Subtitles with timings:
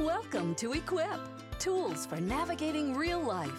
[0.00, 1.18] Welcome to Equip
[1.58, 3.50] Tools for Navigating Real Life.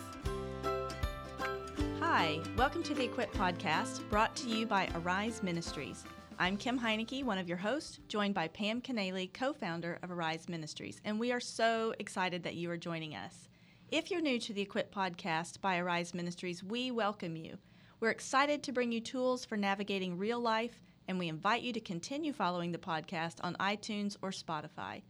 [2.00, 6.06] Hi, welcome to the Equip Podcast, brought to you by Arise Ministries.
[6.40, 10.48] I'm Kim Heineke, one of your hosts, joined by Pam Kanaly, co founder of Arise
[10.48, 13.50] Ministries, and we are so excited that you are joining us.
[13.92, 17.58] If you're new to the Equip Podcast by Arise Ministries, we welcome you.
[18.00, 20.80] We're excited to bring you tools for navigating real life,
[21.10, 25.02] and we invite you to continue following the podcast on iTunes or Spotify.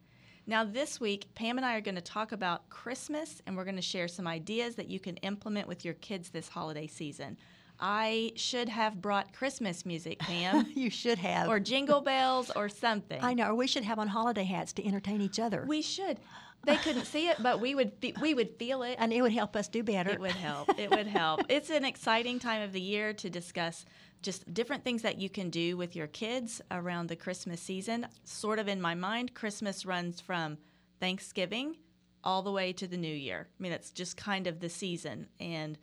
[0.50, 3.76] Now, this week, Pam and I are going to talk about Christmas and we're going
[3.76, 7.38] to share some ideas that you can implement with your kids this holiday season.
[7.80, 10.66] I should have brought Christmas music, Pam.
[10.74, 11.50] you should have.
[11.50, 13.24] Or jingle bells or something.
[13.24, 13.52] I know.
[13.52, 15.66] Or we should have on holiday hats to entertain each other.
[15.68, 16.18] We should.
[16.66, 18.96] They couldn't see it, but we would be, we would feel it.
[18.98, 20.10] And it would help us do better.
[20.10, 20.79] It would help.
[20.79, 21.42] It would help.
[21.50, 23.86] it's an exciting time of the year to discuss
[24.21, 28.07] just different things that you can do with your kids around the Christmas season.
[28.23, 30.57] Sort of in my mind, Christmas runs from
[31.00, 31.78] Thanksgiving
[32.23, 33.48] all the way to the new year.
[33.48, 35.28] I mean, it's just kind of the season.
[35.39, 35.78] And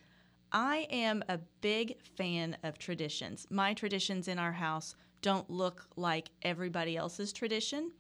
[0.53, 3.47] I am a big fan of traditions.
[3.51, 7.91] My traditions in our house don't look like everybody else's tradition.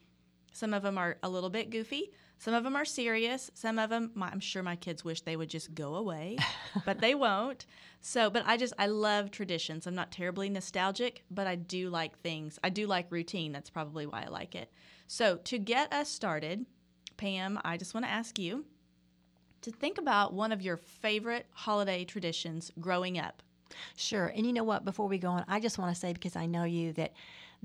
[0.53, 2.13] Some of them are a little bit goofy.
[2.39, 3.51] Some of them are serious.
[3.55, 6.37] Some of them, my, I'm sure my kids wish they would just go away,
[6.85, 7.67] but they won't.
[8.01, 9.87] So, but I just, I love traditions.
[9.87, 12.59] I'm not terribly nostalgic, but I do like things.
[12.63, 13.53] I do like routine.
[13.53, 14.71] That's probably why I like it.
[15.07, 16.67] So, to get us started,
[17.17, 18.67] Pam, I just want to ask you
[19.63, 23.43] to think about one of your favorite holiday traditions growing up.
[23.97, 24.27] Sure.
[24.27, 24.85] And you know what?
[24.85, 27.15] Before we go on, I just want to say because I know you that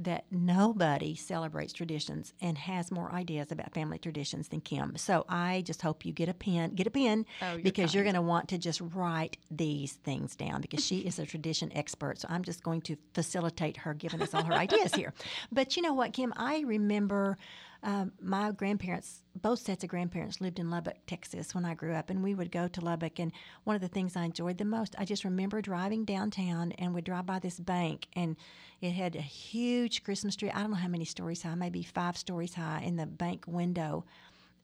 [0.04, 4.98] that nobody celebrates traditions and has more ideas about family traditions than Kim.
[4.98, 7.94] So I just hope you get a pen, get a pen, oh, you're because kind.
[7.96, 11.72] you're going to want to just write these things down because she is a tradition
[11.76, 12.20] expert.
[12.20, 15.14] So I'm just going to facilitate her giving us all her ideas here.
[15.52, 16.34] But you know what, Kim?
[16.38, 17.38] I remember
[17.84, 22.10] um, my grandparents, both sets of grandparents, lived in Lubbock, Texas when I grew up,
[22.10, 23.20] and we would go to Lubbock.
[23.20, 23.32] And
[23.64, 27.06] one of the things I enjoyed the most, I just remember driving downtown and we'd
[27.06, 28.36] drive by this bank, and
[28.82, 30.52] it had a huge Christmas tree.
[30.52, 34.06] I don't know how many stories high, maybe five stories high in the bank window.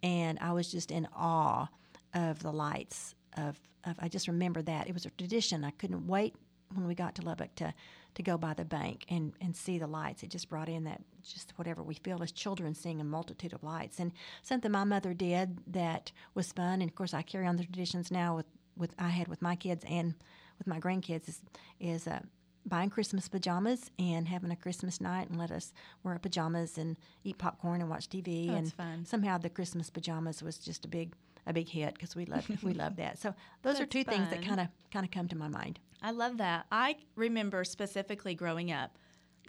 [0.03, 1.67] And I was just in awe
[2.13, 3.15] of the lights.
[3.35, 4.87] Of, of I just remember that.
[4.87, 5.63] It was a tradition.
[5.63, 6.35] I couldn't wait
[6.73, 7.73] when we got to Lubbock to
[8.17, 10.23] to go by the bank and, and see the lights.
[10.23, 13.63] It just brought in that just whatever we feel as children seeing a multitude of
[13.63, 13.99] lights.
[13.99, 14.11] And
[14.41, 18.09] something my mother did that was fun, and of course I carry on the traditions
[18.09, 20.15] now with, with I had with my kids and
[20.57, 21.41] with my grandkids is
[21.79, 22.21] is uh,
[22.65, 25.71] buying Christmas pajamas and having a Christmas night and let us
[26.03, 28.49] wear our pajamas and eat popcorn and watch TV.
[28.49, 29.05] Oh, and fun.
[29.05, 31.13] somehow the Christmas pajamas was just a big
[31.45, 33.19] a big hit because we love we love that.
[33.19, 35.79] So those are That's two things that kind of kind of come to my mind.
[36.01, 36.65] I love that.
[36.71, 38.97] I remember specifically growing up.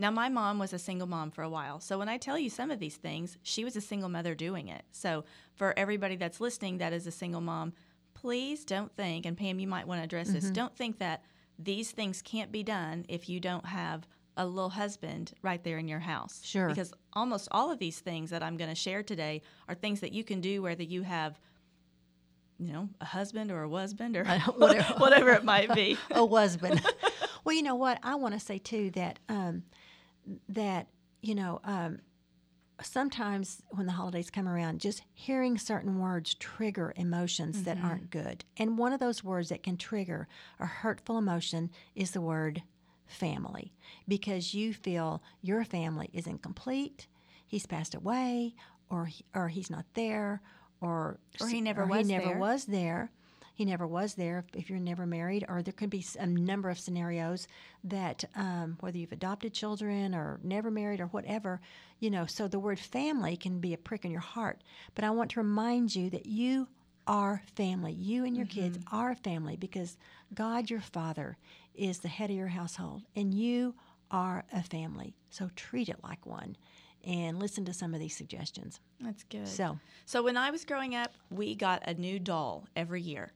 [0.00, 1.80] Now, my mom was a single mom for a while.
[1.80, 4.68] So, when I tell you some of these things, she was a single mother doing
[4.68, 4.84] it.
[4.92, 7.72] So, for everybody that's listening that is a single mom,
[8.14, 10.52] please don't think, and Pam, you might want to address this, mm-hmm.
[10.52, 11.24] don't think that
[11.58, 15.88] these things can't be done if you don't have a little husband right there in
[15.88, 16.40] your house.
[16.44, 16.68] Sure.
[16.68, 20.12] Because almost all of these things that I'm going to share today are things that
[20.12, 21.40] you can do whether you have
[22.58, 24.24] you know, a husband or a husband or
[24.56, 24.94] whatever.
[24.94, 25.96] whatever it might be.
[26.10, 26.82] a husband.
[27.44, 27.98] well, you know what?
[28.02, 29.62] I want to say too that um,
[30.48, 30.88] that
[31.22, 32.00] you know um,
[32.82, 38.44] sometimes when the holidays come around, just hearing certain words trigger emotions that aren't good.
[38.56, 42.62] And one of those words that can trigger a hurtful emotion is the word
[43.06, 43.72] family,
[44.06, 47.06] because you feel your family is incomplete.
[47.46, 48.54] He's passed away,
[48.90, 50.42] or he, or he's not there,
[50.80, 52.38] or Or he never or was he never there.
[52.38, 53.10] was there.
[53.54, 56.78] He never was there if, you're never married, or there could be a number of
[56.78, 57.48] scenarios
[57.82, 61.60] that um, whether you've adopted children or never married or whatever,
[61.98, 62.24] you know.
[62.24, 64.62] So the word family can be a prick in your heart.
[64.94, 66.68] But I want to remind you that you
[67.08, 67.92] are family.
[67.92, 69.96] You and your kids are family because
[70.32, 71.36] God, your Father,
[71.74, 73.74] is the head of your household, and you
[74.12, 75.14] are a family.
[75.30, 76.56] So treat it like one,
[77.08, 78.80] and listen to some of these suggestions.
[79.00, 79.48] That's good.
[79.48, 83.32] So So when I was growing up, we got a new doll every year.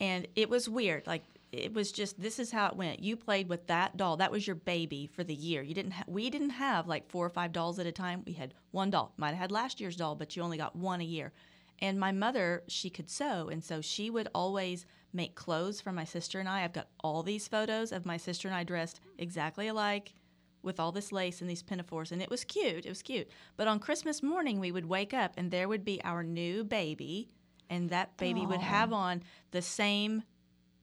[0.00, 1.06] And it was weird.
[1.06, 1.22] Like
[1.52, 3.00] it was just this is how it went.
[3.00, 4.16] You played with that doll.
[4.16, 5.62] That was your baby for the year.
[5.62, 8.22] You didn't ha- we didn't have like four or five dolls at a time.
[8.26, 9.12] We had one doll.
[9.16, 11.32] Might have had last year's doll, but you only got one a year.
[11.78, 16.04] And my mother, she could sew, and so she would always make clothes for my
[16.04, 16.62] sister and I.
[16.64, 20.12] I've got all these photos of my sister and I dressed exactly alike
[20.62, 22.86] with all this lace and these pinafores, and it was cute.
[22.86, 23.28] It was cute.
[23.56, 27.28] But on Christmas morning, we would wake up and there would be our new baby,
[27.70, 30.22] and that baby would have on the same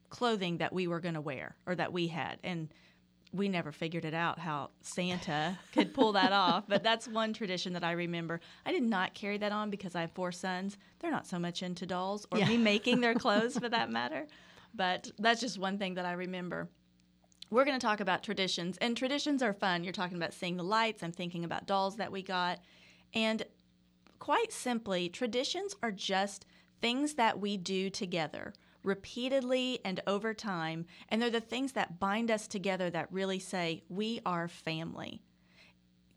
[0.10, 2.40] clothing that we were going to wear or that we had.
[2.44, 2.70] And
[3.32, 6.64] we never figured it out how Santa could pull that off.
[6.68, 8.40] But that's one tradition that I remember.
[8.66, 10.78] I did not carry that on because I have four sons.
[11.00, 12.48] They're not so much into dolls or Yeah.
[12.48, 14.26] me making their clothes for that matter.
[14.74, 16.70] But that's just one thing that I remember.
[17.52, 19.84] We're going to talk about traditions, and traditions are fun.
[19.84, 21.02] You're talking about seeing the lights.
[21.02, 22.60] I'm thinking about dolls that we got.
[23.14, 23.44] And
[24.20, 26.46] quite simply, traditions are just
[26.80, 28.54] things that we do together
[28.84, 30.86] repeatedly and over time.
[31.10, 35.24] And they're the things that bind us together that really say, we are family.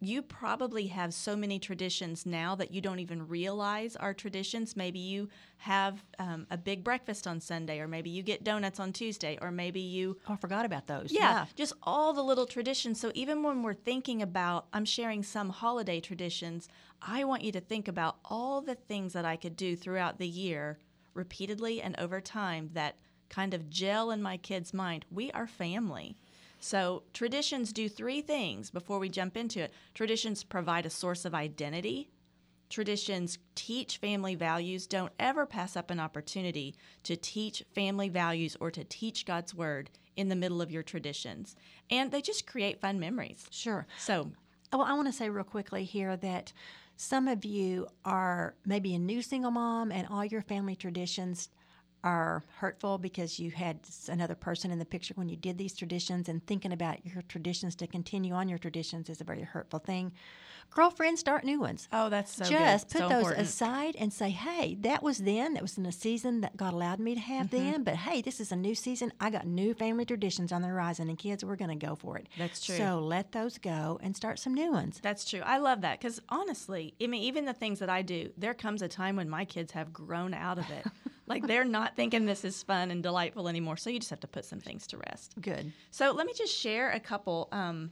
[0.05, 4.77] You probably have so many traditions now that you don't even realize are traditions.
[4.77, 5.29] Maybe you
[5.59, 9.53] have um, a big breakfast on Sunday, or maybe you get donuts on Tuesday, or
[9.53, 11.13] maybe you Oh, I forgot about those.
[11.13, 12.99] yeah, just all the little traditions.
[13.01, 16.69] So even when we're thinking about, I'm sharing some holiday traditions,
[17.01, 20.27] I want you to think about all the things that I could do throughout the
[20.27, 20.79] year
[21.15, 22.97] repeatedly and over time that
[23.29, 25.05] kind of gel in my kids' mind.
[25.13, 26.17] We are family.
[26.63, 29.73] So traditions do three things before we jump into it.
[29.95, 32.09] Traditions provide a source of identity.
[32.71, 34.87] Traditions teach family values.
[34.87, 39.91] Don't ever pass up an opportunity to teach family values or to teach God's word
[40.17, 41.57] in the middle of your traditions.
[41.91, 43.45] And they just create fun memories.
[43.51, 43.87] Sure.
[43.99, 44.31] So,
[44.73, 46.53] Oh, I want to say real quickly here that
[46.97, 51.51] some of you are maybe a new single mom and all your family traditions
[52.05, 53.79] are hurtful because you had
[54.09, 57.75] another person in the picture when you did these traditions and thinking about your traditions
[57.77, 60.13] to continue on your traditions is a very hurtful thing.
[60.75, 61.87] Girlfriends, start new ones.
[61.93, 62.93] oh, that's so Just good.
[62.93, 63.47] put so those important.
[63.47, 65.53] aside and say, hey, that was then.
[65.55, 67.57] That was in a season that God allowed me to have Mm-hmm.
[67.73, 67.83] then.
[67.85, 69.13] But hey, this is a new season.
[69.21, 72.17] I got new family traditions on the horizon, and kids, we're going to go for
[72.17, 72.27] it.
[72.39, 72.77] That's true.
[72.77, 74.99] So let those go and start some new ones.
[75.03, 75.41] That's true.
[75.45, 78.81] I love that because honestly, I mean, even the things that I do, there comes
[78.83, 80.87] a time when my kids have grown out of it.
[81.27, 83.77] like they're not thinking this is fun and delightful anymore.
[83.77, 85.35] So you just have to put some things to rest.
[85.41, 85.73] Good.
[85.91, 87.49] So let me just share a couple.
[87.53, 87.91] Um,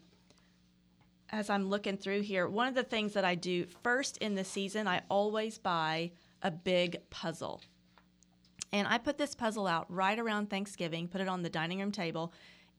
[1.31, 4.44] as I'm looking through here, one of the things that I do first in the
[4.44, 6.12] season, I always buy
[6.43, 7.62] a big puzzle.
[8.73, 11.93] And I put this puzzle out right around Thanksgiving, put it on the dining room
[11.93, 12.32] table.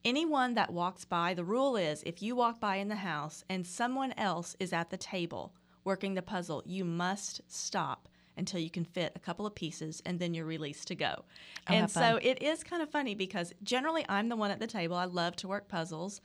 [0.04, 3.66] Anyone that walks by, the rule is if you walk by in the house and
[3.68, 8.08] someone else is at the table working the puzzle, you must stop
[8.38, 11.26] until you can fit a couple of pieces and then you're released to go.
[11.68, 14.96] and so it is kind of funny because generally I'm the one at the table.
[14.96, 16.22] I love to work puzzles.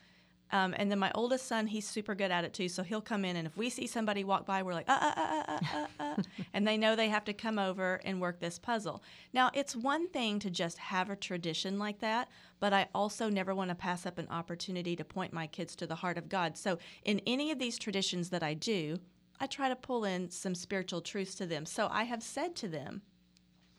[0.52, 2.68] Um, and then my oldest son, he's super good at it too.
[2.68, 5.12] So he'll come in, and if we see somebody walk by, we're like, uh, uh,
[5.16, 6.22] uh, uh, uh, uh,
[6.54, 9.02] and they know they have to come over and work this puzzle.
[9.32, 12.28] Now, it's one thing to just have a tradition like that,
[12.60, 15.86] but I also never want to pass up an opportunity to point my kids to
[15.86, 16.56] the heart of God.
[16.56, 18.98] So in any of these traditions that I do,
[19.40, 21.66] I try to pull in some spiritual truths to them.
[21.66, 23.02] So I have said to them,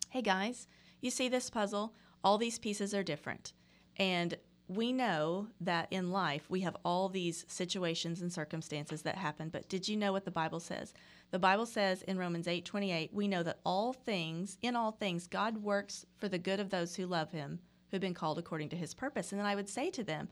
[0.10, 0.68] hey guys,
[1.02, 1.94] you see this puzzle?
[2.24, 3.54] All these pieces are different.
[3.98, 4.36] And
[4.68, 9.70] we know that in life we have all these situations and circumstances that happen, but
[9.70, 10.94] did you know what the Bible says?
[11.32, 15.28] The Bible says in Romans 8 28, we know that all things, in all things,
[15.28, 17.60] God works for the good of those who love him,
[17.92, 19.32] who've been called according to his purpose.
[19.32, 20.30] And then I would say to them,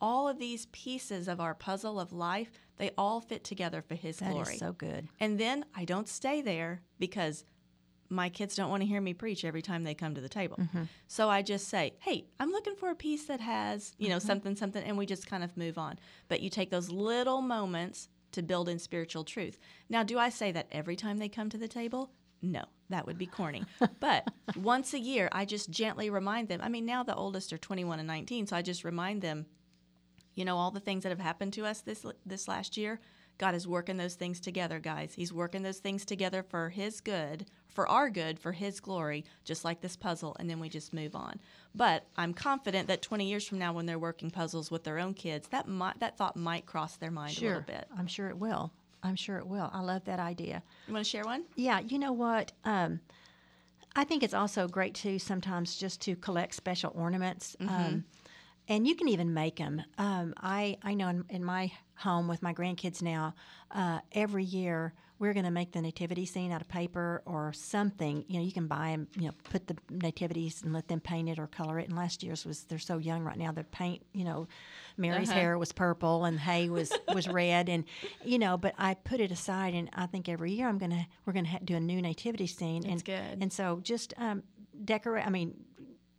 [0.00, 4.18] all of these pieces of our puzzle of life, they all fit together for his
[4.18, 4.56] That is glory.
[4.56, 5.08] so good.
[5.18, 7.44] And then I don't stay there because
[8.10, 10.56] my kids don't want to hear me preach every time they come to the table.
[10.56, 10.84] Mm-hmm.
[11.06, 14.26] So I just say, "Hey, I'm looking for a piece that has, you know, mm-hmm.
[14.26, 15.98] something something," and we just kind of move on.
[16.28, 19.58] But you take those little moments to build in spiritual truth.
[19.88, 22.10] Now, do I say that every time they come to the table?
[22.40, 23.64] No, that would be corny.
[24.00, 26.60] but once a year, I just gently remind them.
[26.62, 29.46] I mean, now the oldest are 21 and 19, so I just remind them
[30.38, 33.00] you know all the things that have happened to us this this last year
[33.38, 37.46] god is working those things together guys he's working those things together for his good
[37.68, 41.14] for our good for his glory just like this puzzle and then we just move
[41.14, 41.38] on
[41.74, 45.14] but i'm confident that 20 years from now when they're working puzzles with their own
[45.14, 48.36] kids that might that thought might cross their mind a little bit I'm sure it
[48.38, 48.72] will.
[49.00, 49.70] I'm sure it will.
[49.72, 50.60] I love that idea.
[50.88, 52.50] you want to share one Yeah, you know what?
[52.64, 52.98] Um,
[53.94, 57.56] I think it's also great too sometimes just to collect special ornaments.
[57.60, 58.04] Um,
[58.68, 59.82] and you can even make them.
[59.98, 63.34] Um, I, I know in, in my home with my grandkids now,
[63.70, 68.24] uh, every year we're going to make the nativity scene out of paper or something.
[68.28, 71.28] You know, you can buy them, you know, put the nativities and let them paint
[71.28, 71.88] it or color it.
[71.88, 74.46] And last year's was, they're so young right now, the paint, you know,
[74.96, 75.40] Mary's Uh-huh.
[75.40, 77.68] hair was purple and Hay was, was red.
[77.68, 77.84] And,
[78.24, 81.04] you know, but I put it aside and I think every year I'm going to,
[81.26, 82.82] we're going to ha- do a new nativity scene.
[82.82, 83.38] That's and, good.
[83.42, 84.44] And so just um,
[84.84, 85.64] decorate, I mean,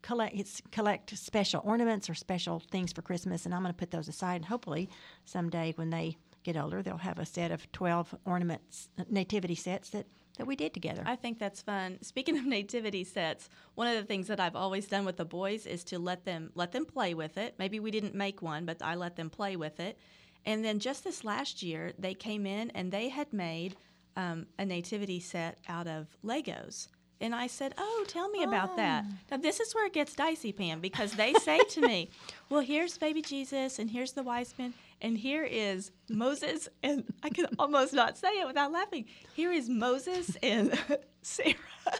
[0.01, 4.07] collect collect special ornaments or special things for Christmas, and I'm going to put those
[4.07, 4.37] aside.
[4.37, 4.89] And hopefully,
[5.25, 10.05] someday when they get older, they'll have a set of 12 ornaments, nativity sets that,
[10.37, 11.03] that we did together.
[11.05, 11.99] I think that's fun.
[12.01, 15.65] Speaking of nativity sets, one of the things that I've always done with the boys
[15.65, 17.55] is to let them let them play with it.
[17.59, 19.97] Maybe we didn't make one, but I let them play with it.
[20.45, 23.75] And then just this last year, they came in and they had made
[24.15, 26.87] um, a nativity set out of Legos.
[27.21, 29.03] And I said, Oh, tell me about that.
[29.05, 29.13] Oh.
[29.31, 32.09] Now, this is where it gets dicey, Pam, because they say to me,
[32.49, 36.69] Well, here's baby Jesus, and here's the wise men, and here is Moses.
[36.81, 39.05] And I can almost not say it without laughing.
[39.33, 40.77] Here is Moses and
[41.21, 41.55] Sarah.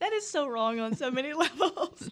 [0.00, 2.10] that is so wrong on so many levels.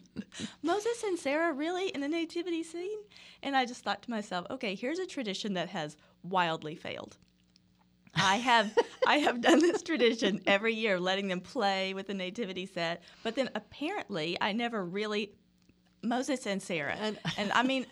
[0.61, 2.99] Moses and Sarah really in the nativity scene?
[3.43, 7.17] And I just thought to myself, okay, here's a tradition that has wildly failed.
[8.17, 8.71] I have
[9.05, 13.03] I have done this tradition every year, letting them play with the nativity set.
[13.23, 15.31] But then apparently, I never really
[16.03, 17.85] Moses and Sarah, and, and I mean,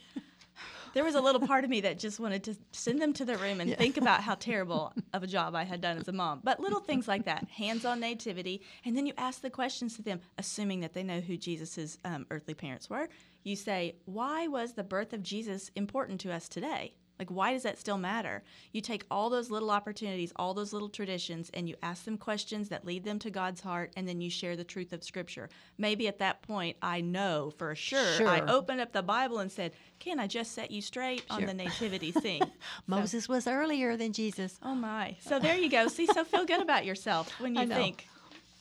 [0.93, 3.37] there was a little part of me that just wanted to send them to the
[3.37, 3.75] room and yeah.
[3.75, 6.39] think about how terrible of a job I had done as a mom.
[6.43, 10.21] But little things like that, hands-on nativity, and then you ask the questions to them,
[10.37, 13.09] assuming that they know who Jesus's um, earthly parents were.
[13.43, 17.63] You say, "Why was the birth of Jesus important to us today?" Like, why does
[17.63, 18.43] that still matter?
[18.71, 22.69] You take all those little opportunities, all those little traditions, and you ask them questions
[22.69, 25.49] that lead them to God's heart, and then you share the truth of Scripture.
[25.77, 28.13] Maybe at that point, I know for sure.
[28.13, 28.27] sure.
[28.27, 31.37] I opened up the Bible and said, Can I just set you straight sure.
[31.37, 32.51] on the nativity scene?
[32.87, 34.59] Moses so, was earlier than Jesus.
[34.61, 35.15] Oh, my.
[35.21, 35.87] So there you go.
[35.87, 38.07] See, so feel good about yourself when you think.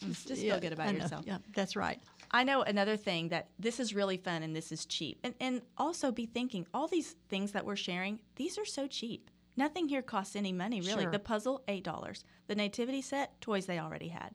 [0.02, 1.24] Hmm, just yeah, feel good about yourself.
[1.26, 2.00] Yeah, that's right.
[2.34, 5.20] I know another thing that this is really fun and this is cheap.
[5.22, 9.30] And, and also be thinking all these things that we're sharing, these are so cheap.
[9.56, 11.04] Nothing here costs any money, really.
[11.04, 11.12] Sure.
[11.12, 12.24] The puzzle, $8.
[12.48, 14.34] The nativity set, toys they already had.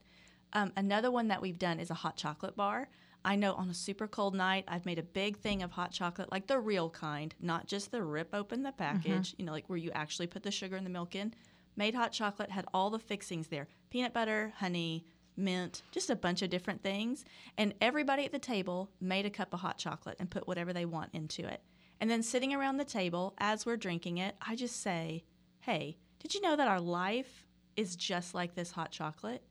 [0.53, 2.87] Um, another one that we've done is a hot chocolate bar.
[3.25, 6.31] I know on a super cold night, I've made a big thing of hot chocolate,
[6.31, 9.41] like the real kind, not just the rip open the package, mm-hmm.
[9.41, 11.33] you know, like where you actually put the sugar and the milk in.
[11.75, 15.03] Made hot chocolate, had all the fixings there peanut butter, honey,
[15.39, 17.25] mint, just a bunch of different things.
[17.57, 20.85] And everybody at the table made a cup of hot chocolate and put whatever they
[20.85, 21.61] want into it.
[21.99, 25.23] And then sitting around the table as we're drinking it, I just say,
[25.61, 29.43] hey, did you know that our life is just like this hot chocolate?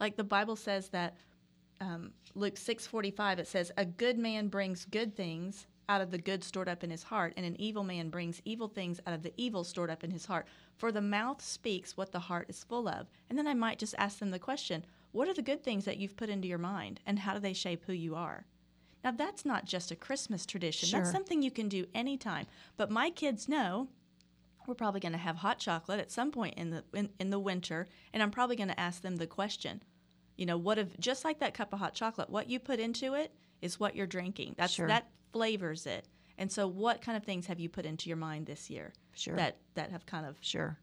[0.00, 1.16] Like the Bible says that
[1.80, 6.44] um, Luke 6:45 it says a good man brings good things out of the good
[6.44, 9.32] stored up in his heart and an evil man brings evil things out of the
[9.36, 10.46] evil stored up in his heart
[10.76, 13.96] for the mouth speaks what the heart is full of and then I might just
[13.98, 17.00] ask them the question what are the good things that you've put into your mind,
[17.06, 18.46] and how do they shape who you are?
[19.04, 20.88] Now, that's not just a Christmas tradition.
[20.88, 21.00] Sure.
[21.00, 22.46] That's something you can do anytime.
[22.76, 23.88] But my kids know
[24.66, 27.38] we're probably going to have hot chocolate at some point in the in, in the
[27.38, 29.82] winter, and I'm probably going to ask them the question,
[30.36, 33.14] you know, what if just like that cup of hot chocolate, what you put into
[33.14, 34.54] it is what you're drinking.
[34.56, 34.88] That's sure.
[34.88, 36.06] that flavors it.
[36.38, 38.92] And so, what kind of things have you put into your mind this year?
[39.14, 39.36] Sure.
[39.36, 40.78] That that have kind of sure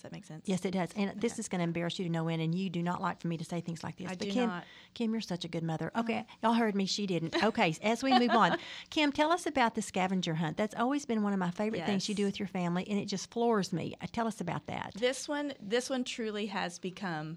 [0.00, 0.44] does that make sense?
[0.46, 0.88] Yes, it does.
[0.96, 1.18] And okay.
[1.20, 3.28] this is going to embarrass you to no end, and you do not like for
[3.28, 4.06] me to say things like this.
[4.06, 4.64] I but do Kim, not.
[4.94, 5.92] Kim, you're such a good mother.
[5.94, 6.86] Okay, y'all heard me.
[6.86, 7.42] She didn't.
[7.44, 8.56] Okay, as we move on,
[8.90, 10.56] Kim, tell us about the scavenger hunt.
[10.56, 11.86] That's always been one of my favorite yes.
[11.86, 13.94] things you do with your family, and it just floors me.
[14.00, 14.92] Uh, tell us about that.
[14.96, 17.36] This one, this one truly has become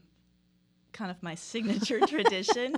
[0.93, 2.75] kind of my signature tradition.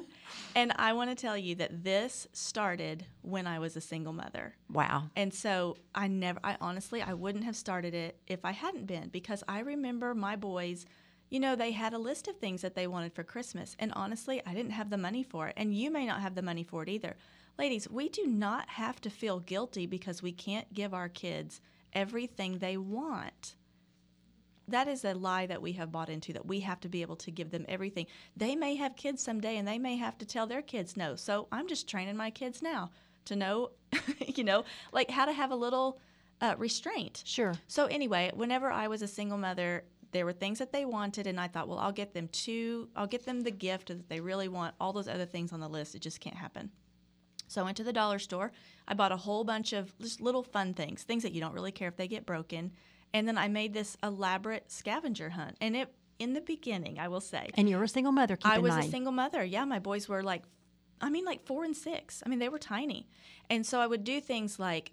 [0.55, 4.55] And I want to tell you that this started when I was a single mother.
[4.71, 5.09] Wow.
[5.15, 9.09] And so I never, I honestly, I wouldn't have started it if I hadn't been
[9.09, 10.85] because I remember my boys,
[11.29, 13.75] you know, they had a list of things that they wanted for Christmas.
[13.79, 15.53] And honestly, I didn't have the money for it.
[15.57, 17.15] And you may not have the money for it either.
[17.57, 21.61] Ladies, we do not have to feel guilty because we can't give our kids
[21.93, 23.55] everything they want
[24.67, 27.15] that is a lie that we have bought into that we have to be able
[27.17, 28.07] to give them everything.
[28.35, 31.15] They may have kids someday and they may have to tell their kids no.
[31.15, 32.91] So I'm just training my kids now
[33.25, 33.71] to know,
[34.27, 35.99] you know, like how to have a little
[36.41, 37.23] uh, restraint.
[37.25, 37.53] Sure.
[37.67, 41.39] So anyway, whenever I was a single mother, there were things that they wanted and
[41.39, 44.47] I thought, well, I'll get them to I'll get them the gift that they really
[44.47, 44.75] want.
[44.79, 46.71] All those other things on the list, it just can't happen.
[47.47, 48.51] So I went to the dollar store.
[48.87, 51.71] I bought a whole bunch of just little fun things, things that you don't really
[51.71, 52.71] care if they get broken.
[53.15, 55.55] And then I made this elaborate scavenger hunt.
[55.61, 57.49] And it in the beginning, I will say.
[57.55, 58.85] And you were a single mother, I was mind.
[58.85, 59.43] a single mother.
[59.43, 60.43] Yeah, my boys were like
[61.01, 62.23] I mean like 4 and 6.
[62.25, 63.07] I mean, they were tiny.
[63.49, 64.91] And so I would do things like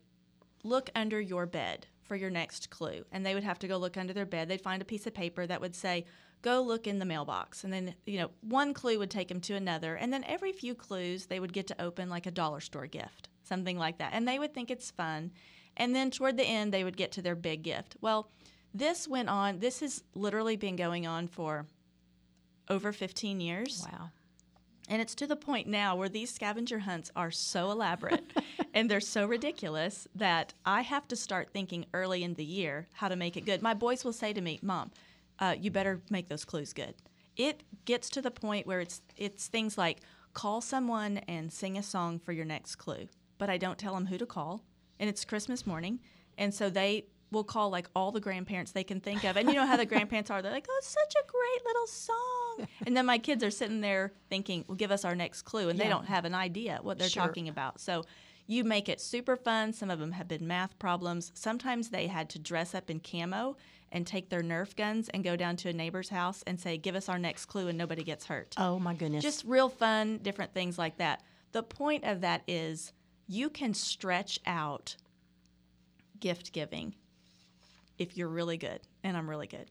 [0.62, 3.05] look under your bed for your next clue.
[3.11, 4.49] And they would have to go look under their bed.
[4.49, 6.05] They'd find a piece of paper that would say,
[6.43, 7.64] go look in the mailbox.
[7.64, 9.95] And then, you know, one clue would take them to another.
[9.95, 13.29] And then every few clues, they would get to open like a dollar store gift,
[13.45, 14.12] something like that.
[14.12, 15.33] And they would think it's fun.
[15.76, 17.97] And then toward the end, they would get to their big gift.
[18.00, 18.29] Well,
[18.75, 21.67] this went on, this has literally been going on for
[22.69, 23.87] over 15 years.
[23.91, 24.11] Wow.
[24.88, 28.33] And it's to the point now where these scavenger hunts are so elaborate
[28.75, 33.09] and they're so ridiculous that I have to start thinking early in the year how
[33.09, 33.62] to make it good.
[33.62, 34.91] My boys will say to me, "Mom,
[35.38, 36.95] uh, you better make those clues good."
[37.37, 40.00] It gets to the point where it's it's things like
[40.35, 44.07] call someone and sing a song for your next clue, but I don't tell them
[44.07, 44.62] who to call,
[45.01, 46.01] and it's Christmas morning,
[46.39, 49.37] and so they will call like all the grandparents they can think of.
[49.39, 50.43] And you know how the grandparents are.
[50.43, 52.69] They're like, oh, it's such a great little song.
[52.87, 55.71] And then my kids are sitting there thinking, well, give us our next clue.
[55.71, 57.23] And they don't have an idea what they're Sure.
[57.23, 57.81] talking about.
[57.81, 58.05] So
[58.47, 59.73] you make it super fun.
[59.73, 61.33] Some of them have been math problems.
[61.35, 63.57] Sometimes they had to dress up in camo
[63.91, 66.95] and take their Nerf guns and go down to a neighbor's house and say, give
[66.95, 69.23] us our next clue and nobody gets hurt Oh my goodness.
[69.23, 71.23] just real fun, different things like that.
[71.53, 72.93] The point of that is
[73.26, 74.97] you can stretch out
[76.21, 76.95] gift giving
[77.99, 79.67] if you're really good, and I'm really good.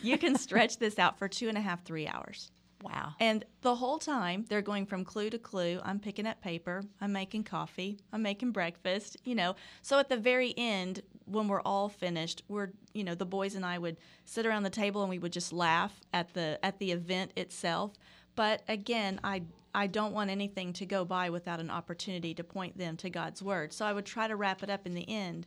[0.00, 2.50] You can stretch this out for two and a half, three hours.
[2.82, 3.14] wow.
[3.20, 5.80] And the whole time they're going from clue to clue.
[5.84, 9.56] I'm picking up paper, I'm making coffee, I'm making breakfast, you know.
[9.82, 13.64] So at the very end, when we're all finished, we're you know, the boys and
[13.64, 16.92] I would sit around the table and we would just laugh at the at the
[16.92, 17.92] event itself.
[18.34, 19.42] But again, I
[19.76, 23.42] I don't want anything to go by without an opportunity to point them to God's
[23.42, 23.74] word.
[23.74, 25.46] So I would try to wrap it up in the end.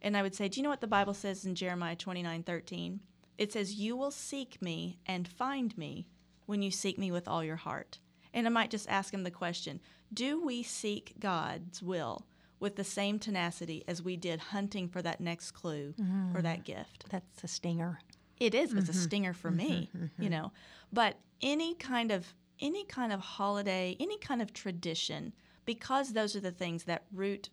[0.00, 2.42] And I would say, Do you know what the Bible says in Jeremiah twenty nine
[2.42, 3.00] thirteen?
[3.36, 6.08] It says, You will seek me and find me
[6.46, 7.98] when you seek me with all your heart.
[8.32, 9.80] And I might just ask him the question
[10.12, 12.26] Do we seek God's will
[12.58, 15.94] with the same tenacity as we did hunting for that next clue
[16.34, 16.78] or that mm-hmm.
[16.78, 17.10] gift?
[17.10, 18.00] That's a stinger.
[18.40, 18.72] It is.
[18.72, 19.02] It's a mm-hmm.
[19.02, 20.22] stinger for me, mm-hmm.
[20.22, 20.52] you know.
[20.92, 25.32] But any kind of any kind of holiday, any kind of tradition,
[25.64, 27.50] because those are the things that root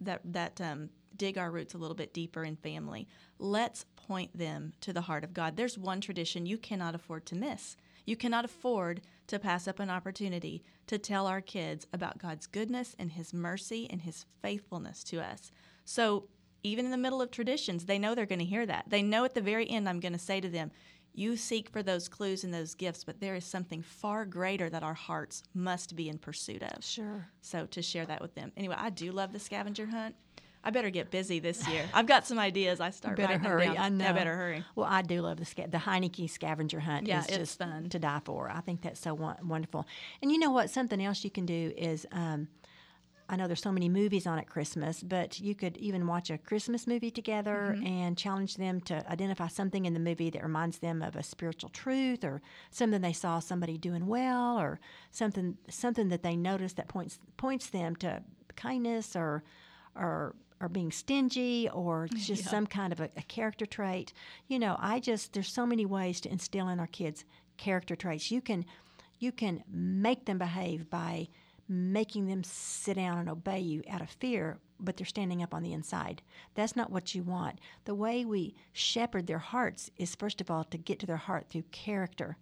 [0.00, 3.06] that that um, dig our roots a little bit deeper in family.
[3.38, 5.56] Let's point them to the heart of God.
[5.56, 7.76] There's one tradition you cannot afford to miss.
[8.04, 12.96] You cannot afford to pass up an opportunity to tell our kids about God's goodness
[12.98, 15.52] and His mercy and His faithfulness to us.
[15.84, 16.28] So
[16.64, 18.84] even in the middle of traditions, they know they're going to hear that.
[18.88, 20.70] They know at the very end, I'm going to say to them,
[21.14, 24.82] You seek for those clues and those gifts, but there is something far greater that
[24.82, 26.82] our hearts must be in pursuit of.
[26.82, 27.28] Sure.
[27.42, 28.52] So to share that with them.
[28.56, 30.14] Anyway, I do love the scavenger hunt.
[30.64, 31.84] I better get busy this year.
[31.92, 32.80] I've got some ideas.
[32.80, 33.66] I start better hurry.
[33.68, 34.06] I know.
[34.06, 34.64] I better hurry.
[34.76, 37.06] Well, I do love the sca- the Heineke scavenger hunt.
[37.08, 37.88] Yeah, is it's just fun.
[37.88, 38.48] to die for.
[38.48, 39.86] I think that's so wonderful.
[40.22, 40.70] And you know what?
[40.70, 42.06] Something else you can do is.
[42.12, 42.48] Um,
[43.32, 46.36] I know there's so many movies on at Christmas, but you could even watch a
[46.36, 47.86] Christmas movie together Mm-hmm.
[47.86, 51.70] and challenge them to identify something in the movie that reminds them of a spiritual
[51.70, 54.78] truth or something they saw somebody doing well or
[55.10, 58.22] something something that they noticed that points points them to
[58.54, 59.42] kindness or
[59.96, 64.12] or or being stingy or just some kind of a, a character trait.
[64.46, 67.24] You know, I just there's so many ways to instill in our kids
[67.56, 68.30] character traits.
[68.30, 68.64] You can
[69.18, 71.28] you can make them behave by
[71.68, 75.62] making them sit down and obey you out of fear, but they're standing up on
[75.62, 76.22] the inside.
[76.54, 77.60] That's not what you want.
[77.84, 81.46] The way we shepherd their hearts is first of all to get to their heart
[81.48, 82.36] through character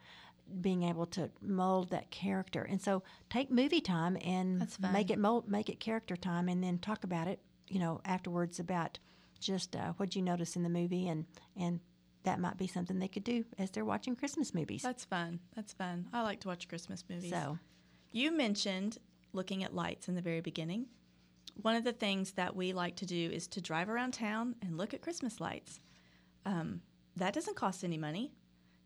[0.61, 2.62] being able to mold that character.
[2.62, 6.78] And so take movie time and make it mold, make it character time and then
[6.78, 8.98] talk about it, you know, afterwards about
[9.38, 11.24] just uh, what you notice in the movie and
[11.56, 11.80] and
[12.24, 14.83] that might be something they could do as they're watching Christmas movies.
[14.83, 15.40] That's fun.
[15.56, 16.06] That's fun.
[16.12, 17.30] I like to watch Christmas movies.
[17.30, 17.59] so,
[18.12, 18.98] You mentioned
[19.32, 20.86] looking at lights in the very beginning.
[21.62, 24.78] One of the things that we like to do is to drive around town and
[24.78, 25.80] look at Christmas lights.
[26.46, 26.80] Um,
[27.16, 28.32] that doesn't cost any money.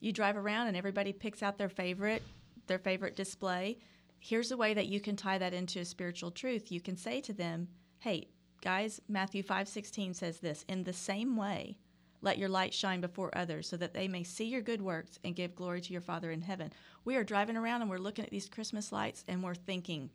[0.00, 2.22] You drive around and everybody picks out their favorite,
[2.66, 3.78] their favorite display.
[4.18, 6.72] Here's a way that you can tie that into a spiritual truth.
[6.72, 8.28] You can say to them, "Hey,
[8.61, 11.78] guys, Matthew 5:16 says this, in the same way,
[12.22, 15.37] let your light shine before others so that they may see your good works and
[15.37, 16.72] give glory to your Father in heaven."
[17.04, 20.11] We are driving around and we're looking at these Christmas lights and we're thinking,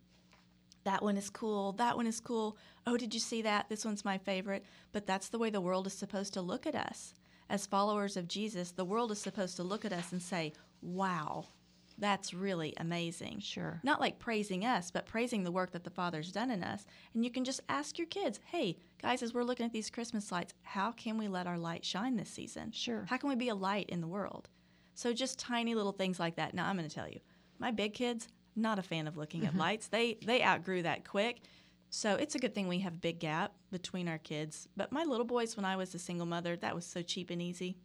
[0.83, 2.57] that one is cool, that one is cool.
[2.87, 3.69] Oh, did you see that?
[3.69, 4.65] This one's my favorite.
[4.91, 7.13] But that's the way the world is supposed to look at us.
[7.49, 11.47] As followers of Jesus, the world is supposed to look at us and say, wow,
[11.97, 13.39] that's really amazing.
[13.39, 13.81] Sure.
[13.83, 16.85] Not like praising us, but praising the work that the Father's done in us.
[17.13, 20.31] And you can just ask your kids, hey, guys, as we're looking at these Christmas
[20.31, 22.71] lights, how can we let our light shine this season?
[22.71, 23.05] Sure.
[23.09, 24.47] How can we be a light in the world?
[24.93, 26.53] So just tiny little things like that.
[26.53, 27.19] Now I'm going to tell you,
[27.57, 28.27] my big kids
[28.59, 29.87] not a fan of looking at lights.
[29.87, 31.41] They they outgrew that quick.
[31.89, 34.67] So it's a good thing we have a big gap between our kids.
[34.77, 37.41] But my little boys, when I was a single mother, that was so cheap and
[37.41, 37.77] easy.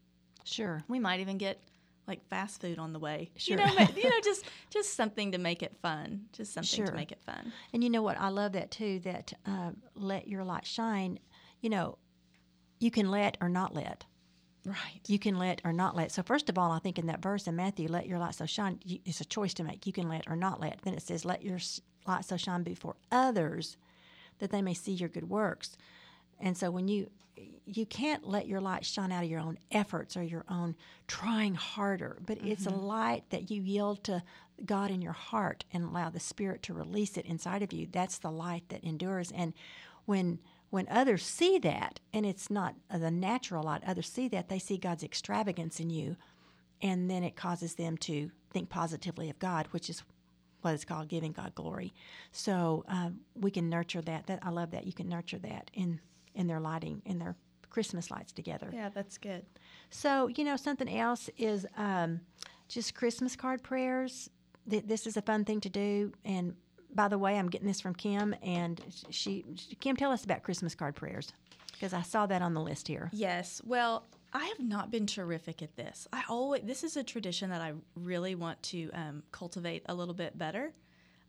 [0.44, 0.84] sure.
[0.88, 1.62] We might even get
[2.06, 3.30] like fast food on the way.
[3.36, 3.58] Sure.
[3.58, 6.26] You know, you know, just just something to make it fun.
[6.34, 6.86] Just something Sure.
[6.86, 7.50] to make it fun.
[7.72, 8.20] And you know what?
[8.20, 8.98] I love that too.
[9.00, 11.18] That uh, let your light shine.
[11.62, 11.96] You know,
[12.78, 14.04] you can let or not let.
[14.66, 15.00] Right.
[15.06, 16.10] You can let or not let.
[16.10, 18.46] So first of all, I think in that verse in Matthew, "Let your light so
[18.46, 19.86] shine," you, it's a choice to make.
[19.86, 20.80] You can let or not let.
[20.82, 21.58] Then it says, "Let your
[22.06, 23.76] light so shine before others,
[24.38, 25.76] that they may see your good works."
[26.40, 27.10] And so when you
[27.66, 30.76] you can't let your light shine out of your own efforts or your own
[31.08, 32.80] trying harder, but it's a mm-hmm.
[32.80, 34.22] light that you yield to
[34.64, 37.88] God in your heart and allow the Spirit to release it inside of you.
[37.90, 39.32] That's the light that endures.
[39.32, 39.52] And
[40.04, 40.38] when
[40.74, 44.76] when others see that, and it's not the natural light, others see that they see
[44.76, 46.16] God's extravagance in you,
[46.82, 50.02] and then it causes them to think positively of God, which is
[50.62, 51.94] what it's called giving God glory.
[52.32, 54.26] So um, we can nurture that.
[54.26, 56.00] That I love that you can nurture that in
[56.34, 57.36] in their lighting in their
[57.70, 58.68] Christmas lights together.
[58.72, 59.46] Yeah, that's good.
[59.90, 62.20] So you know something else is um,
[62.66, 64.28] just Christmas card prayers.
[64.68, 66.10] Th- This is a fun thing to do.
[66.24, 66.56] And
[66.94, 68.80] by the way, I'm getting this from Kim, and
[69.10, 71.32] she, she Kim, tell us about Christmas card prayers
[71.72, 73.10] because I saw that on the list here.
[73.12, 73.60] Yes.
[73.64, 76.08] Well, I have not been terrific at this.
[76.12, 80.14] I always this is a tradition that I really want to um, cultivate a little
[80.14, 80.72] bit better.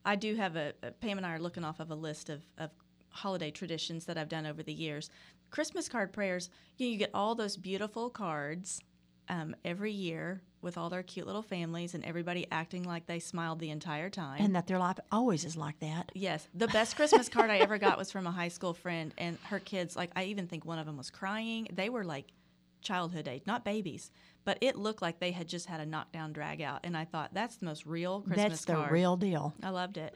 [0.06, 2.70] I do have a, Pam and I are looking off of a list of, of
[3.10, 5.10] holiday traditions that I've done over the years.
[5.50, 6.50] Christmas card prayers.
[6.78, 8.82] You, know, you get all those beautiful cards
[9.30, 13.60] um, every year with all their cute little families and everybody acting like they smiled
[13.60, 14.42] the entire time.
[14.42, 16.12] And that their life always is like that.
[16.16, 19.38] Yes, the best Christmas card I ever got was from a high school friend, and
[19.50, 19.96] her kids.
[19.96, 21.68] Like I even think one of them was crying.
[21.72, 22.26] They were like
[22.82, 24.12] childhood age, not babies,
[24.44, 26.82] but it looked like they had just had a knockdown drag out.
[26.84, 28.52] And I thought that's the most real Christmas card.
[28.52, 28.92] That's the card.
[28.92, 29.54] real deal.
[29.64, 30.16] I loved it.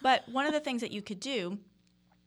[0.00, 1.58] But one of the things that you could do,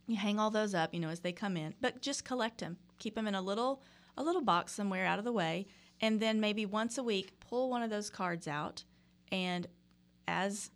[0.08, 2.78] you hang all those up, you know, as they come in, but just collect them,
[3.00, 3.82] keep them in a little
[4.18, 5.66] a little box somewhere out of the way,
[6.02, 8.84] and then maybe once a week pull one of those cards out,
[9.32, 9.68] and
[10.28, 10.72] as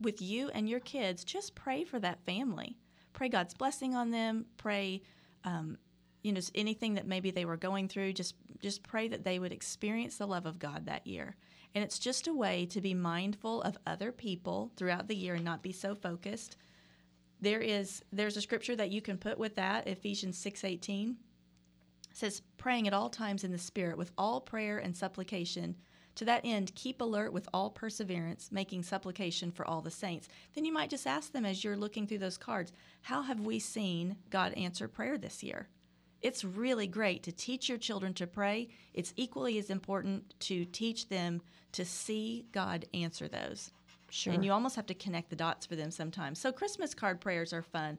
[0.00, 2.78] with you and your kids, just pray for that family.
[3.12, 4.46] Pray God's blessing on them.
[4.56, 5.02] Pray,
[5.44, 5.76] um,
[6.22, 8.14] you know, anything that maybe they were going through.
[8.14, 11.36] Just just pray that they would experience the love of God that year.
[11.74, 15.44] And it's just a way to be mindful of other people throughout the year and
[15.44, 16.56] not be so focused.
[17.40, 21.16] There is there's a scripture that you can put with that, Ephesians 6:18.
[22.20, 25.74] Says praying at all times in the spirit with all prayer and supplication.
[26.16, 30.28] To that end, keep alert with all perseverance, making supplication for all the saints.
[30.54, 33.58] Then you might just ask them as you're looking through those cards, how have we
[33.58, 35.68] seen God answer prayer this year?
[36.20, 38.68] It's really great to teach your children to pray.
[38.92, 41.40] It's equally as important to teach them
[41.72, 43.70] to see God answer those.
[44.10, 44.32] Sure.
[44.32, 46.38] And you almost have to connect the dots for them sometimes.
[46.38, 47.96] So Christmas card prayers are fun.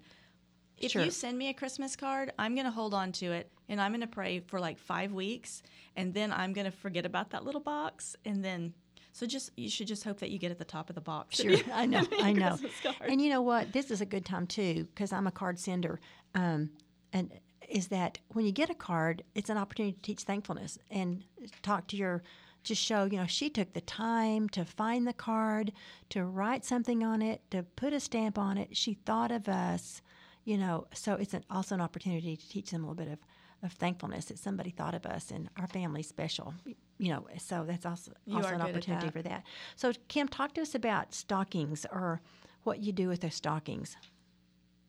[0.77, 1.03] If Sure.
[1.03, 3.91] you send me a Christmas card, I'm going to hold on to it and I'm
[3.91, 5.61] going to pray for like 5 weeks
[5.95, 8.73] and then I'm going to forget about that little box and then
[9.13, 11.35] so just you should just hope that you get at the top of the box.
[11.41, 12.57] Sure, I know, I know.
[13.01, 13.73] And you know what?
[13.73, 15.99] This is a good time too because I'm a card sender.
[16.33, 16.69] Um,
[17.11, 17.31] and
[17.67, 21.23] is that when you get a card, it's an opportunity to teach thankfulness and
[21.61, 22.23] talk to your,
[22.63, 25.71] just show you know she took the time to find the card,
[26.09, 28.77] to write something on it, to put a stamp on it.
[28.77, 30.01] She thought of us,
[30.45, 30.87] you know.
[30.93, 33.19] So it's an, also an opportunity to teach them a little bit of.
[33.63, 36.55] Of thankfulness that somebody thought of us and our family's special,
[36.97, 37.27] you know.
[37.37, 39.13] So that's also You also an opportunity that.
[39.13, 39.43] for that.
[39.75, 42.21] So, Kim, talk to us about stockings or
[42.63, 43.97] what you do with the stockings,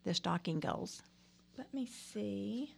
[0.05, 1.03] the stocking goals.
[1.59, 2.71] Let me see.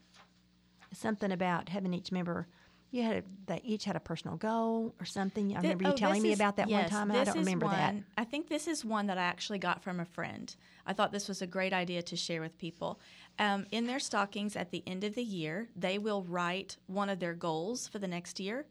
[0.93, 2.49] Something about having each member.
[2.95, 5.53] You had a, they each had a personal goal or something.
[5.53, 7.11] I remember you oh, telling this me is- about that one yes, time.
[7.11, 7.97] I don't remember that.
[8.17, 10.55] I think this is one that I actually got from a friend.
[10.87, 13.01] I thought this was a great idea to share with people.
[13.41, 17.19] Um, in their stockings at the end of the year, they will write one of
[17.19, 18.65] their goals for the next year.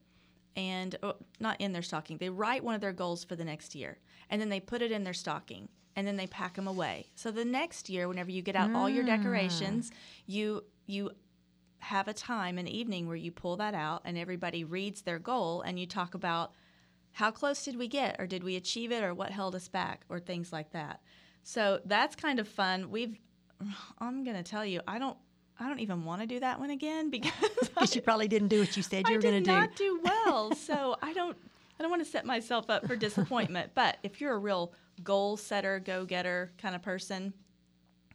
[0.55, 3.75] And oh, not in their stocking, they write one of their goals for the next
[3.75, 3.97] year.
[4.29, 5.67] And then they put it in their stocking.
[5.97, 7.07] And then they pack them away.
[7.13, 9.91] So the next year, whenever you get out all your decorations,
[10.25, 11.11] you you
[11.83, 15.61] have a time, an evening where you pull that out and everybody reads their goal
[15.61, 16.53] and you talk about
[17.11, 20.01] how close did we get or did we achieve it or what held us back
[20.09, 21.01] or things like that.
[21.43, 22.89] So that's kind of fun.
[22.89, 23.17] We've
[23.99, 25.17] I'm going to tell you, I don't
[25.59, 28.59] I don't even want to do that one again because Because you probably didn't do
[28.59, 29.51] what you said you I were going to do.
[29.51, 30.55] not do well.
[30.55, 31.37] so I don't
[31.79, 33.71] I don't want to set myself up for disappointment.
[33.75, 37.33] but if you're a real goal setter, go getter kind of person,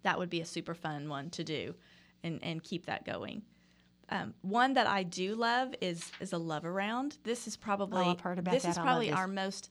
[0.04, 1.74] that would be a super fun one to do
[2.22, 3.42] and, and keep that going.
[4.10, 7.18] Um, one that I do love is is a love around.
[7.24, 8.70] This is probably Oh, I've heard about this that.
[8.70, 9.68] is probably our most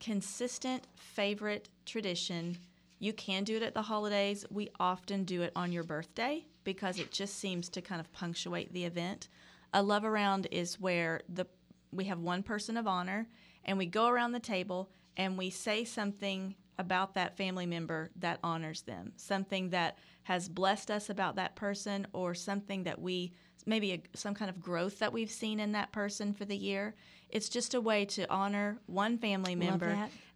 [0.00, 2.58] consistent favorite tradition.
[2.98, 4.44] You can do it at the holidays.
[4.50, 8.72] We often do it on your birthday because it just seems to kind of punctuate
[8.72, 9.28] the event.
[9.72, 11.46] A love around is where the
[11.92, 13.28] we have one person of honor
[13.64, 18.38] and we go around the table and we say something about that family member that
[18.42, 23.32] honors them, something that has blessed us about that person or something that we
[23.66, 26.94] maybe a, some kind of growth that we've seen in that person for the year.
[27.28, 29.88] It's just a way to honor one family member,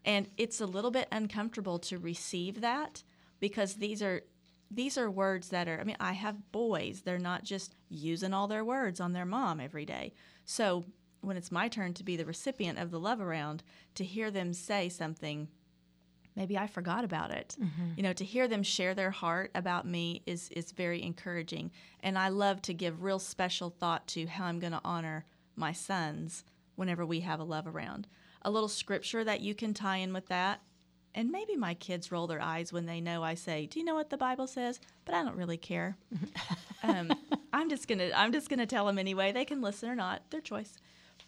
[0.05, 3.03] and it's a little bit uncomfortable to receive that
[3.38, 4.23] because these are
[4.73, 5.81] these are words that are.
[5.81, 9.61] I mean, I have boys; they're not just using all their words on their mom
[9.61, 10.12] every day.
[10.45, 10.85] So
[11.21, 13.62] when it's my turn to be the recipient of the love around,
[13.95, 15.49] to hear them say something
[16.40, 17.55] maybe I forgot about it.
[17.96, 21.70] You know, to hear them share their heart about me is is very encouraging,
[22.03, 25.72] and I love to give real special thought to how I'm going to honor my
[25.72, 26.44] sons
[26.76, 28.07] whenever we have a love around.
[28.40, 30.62] A little scripture that you can tie in with that.
[31.14, 33.96] And maybe my kids roll their eyes when they know I say, "Do you know
[33.96, 35.98] what the Bible says?" But I don't really care.
[36.83, 37.12] um,
[37.53, 39.33] I'm just gonna I'm just gonna tell them anyway.
[39.33, 40.79] They can listen or not, their choice.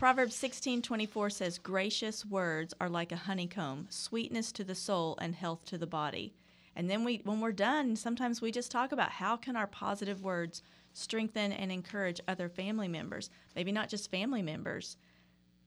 [0.02, 5.64] Proverbs 16:24 says, "Gracious words are like a honeycomb, sweetness to the soul and health
[5.66, 6.34] to the body."
[6.74, 10.20] And then we when we're done, sometimes we just talk about how can our positive
[10.20, 10.60] words
[10.92, 14.96] strengthen and encourage other family members, maybe not just family members.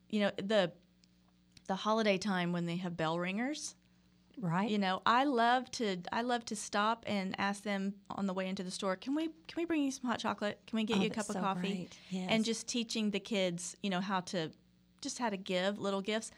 [0.09, 0.73] You know, the
[1.67, 3.75] the holiday time when they have bell ringers,
[4.39, 4.69] Right?
[4.69, 8.47] you know, I love to I love to stop and ask them on the way
[8.47, 10.59] into the store, can we can we bring you some hot chocolate?
[10.67, 11.89] Can we get Oh, you a cup of so coffee?
[12.09, 12.27] Yes.
[12.29, 14.51] And just teaching the kids, you know, how to
[15.01, 16.31] just how to give little gifts.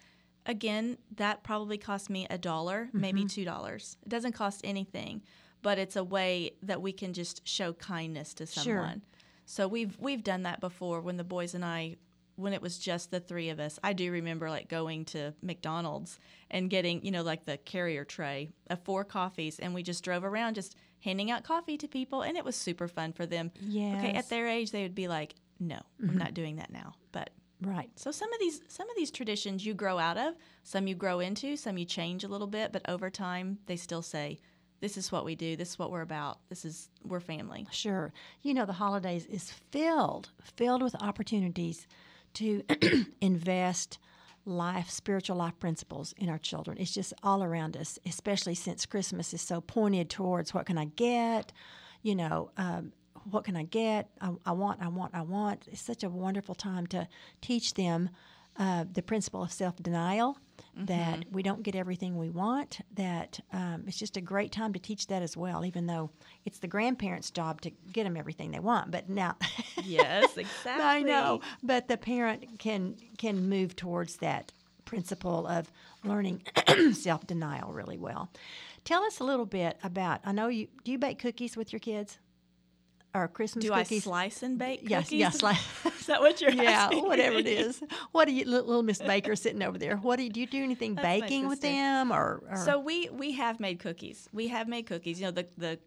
[0.46, 3.28] Again, that probably cost me a dollar, maybe Mm-hmm.
[3.28, 3.98] two dollars.
[4.06, 5.22] It doesn't cost anything,
[5.62, 8.64] but it's a way that we can just show kindness to someone.
[8.66, 8.76] Sure.
[8.78, 9.02] someone.
[9.46, 11.96] So we've we've done that before when the boys and I
[12.38, 13.78] when it was just the three of us.
[13.84, 16.20] I do remember like going to McDonald's
[16.50, 20.24] and getting, you know, like the carrier tray of four coffees and we just drove
[20.24, 23.52] around just handing out coffee to people and it was super fun for them.
[23.60, 23.98] Yeah.
[23.98, 24.18] Okay, Mm-hmm.
[24.18, 27.90] at their age they would be like, "No, I'm not doing that now." But Right.
[27.96, 31.20] so some of these some of these traditions you grow out of, some you grow
[31.20, 34.38] into, some you change a little bit, but over time they still say,
[34.80, 35.56] "This is what we do.
[35.56, 36.38] This is what we're about.
[36.50, 38.14] This is we're family." Sure.
[38.44, 41.88] You know, the holidays is filled, filled with opportunities
[42.36, 42.64] to
[43.22, 44.00] invest
[44.46, 46.78] life, spiritual life principles in our children.
[46.80, 50.86] It's just all around us, especially since Christmas is so pointed towards what can I
[50.86, 51.52] get,
[52.02, 52.94] you know, um,
[53.30, 54.10] what can I get?
[54.22, 55.68] I, I want, I want, I want.
[55.70, 57.08] It's such a wonderful time to
[57.42, 58.10] teach them
[58.58, 60.38] uh, the principle of self denial.
[60.86, 62.82] That we don't get everything we want.
[62.94, 65.66] That um, it's just a great time to teach that as well.
[65.66, 66.12] Even though
[66.46, 69.36] it's the grandparents' job to get them everything they want, but now
[69.84, 70.84] Yes, exactly.
[70.84, 74.52] I know, but the parent can can move towards that
[74.86, 75.72] principle of
[76.04, 76.44] learning
[76.94, 78.30] self denial really well.
[78.84, 80.22] Tell us a little bit about.
[80.24, 82.20] I know you do you bake cookies with your kids,
[83.14, 84.04] or Christmas Do cookies?
[84.04, 85.20] I slice and bake Yes, cookies?
[85.20, 87.06] yes, sli- is that what you're yeah, asking?
[87.06, 87.82] whatever it is.
[88.12, 89.98] What do you, little, little Miss Baker sitting over there?
[89.98, 90.42] What do you do?
[90.42, 94.28] You do anything That's baking with them, or, or So we we have made cookies.
[94.32, 95.20] We have made cookies.
[95.20, 95.80] You know the the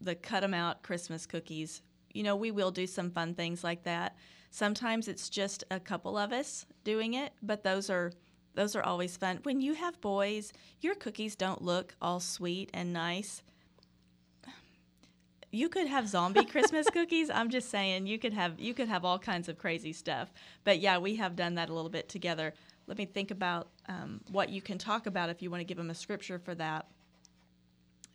[0.00, 1.82] the cut them out Christmas cookies.
[2.12, 4.16] You know we will do some fun things like that.
[4.50, 8.12] Sometimes it's just a couple of us doing it, but those are
[8.54, 9.40] those are always fun.
[9.42, 13.42] When you have boys, your cookies don't look all sweet and nice.
[15.54, 17.30] You could have zombie Christmas cookies.
[17.30, 20.32] I'm just saying you could have you could have all kinds of crazy stuff.
[20.64, 22.52] But yeah, we have done that a little bit together.
[22.88, 25.76] Let me think about um, what you can talk about if you want to give
[25.76, 26.86] them a scripture for that.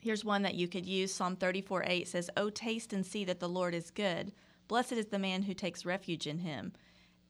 [0.02, 1.13] Here's one that you could use.
[1.13, 4.34] Psalm 34 8 says, Oh, taste and see that the Lord is good.
[4.67, 6.73] Blessed is the man who takes refuge in him.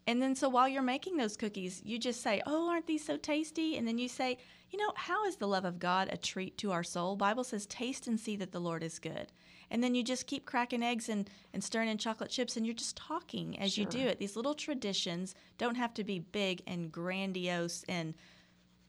[0.07, 3.15] And then, so while you're making those cookies, you just say, Oh, aren't these so
[3.15, 3.77] tasty?
[3.77, 4.39] And then you say,
[4.71, 7.15] You know, how is the love of God a treat to our soul?
[7.15, 9.31] Bible says, Taste and see that the Lord is good.
[9.71, 12.75] And then you just keep cracking eggs and, and stirring in chocolate chips, and you're
[12.75, 14.19] just talking as you do it.
[14.19, 18.15] These little traditions don't have to be big and grandiose and,